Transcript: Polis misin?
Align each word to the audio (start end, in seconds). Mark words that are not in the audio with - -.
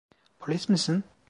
Polis 0.39 0.69
misin? 0.69 1.03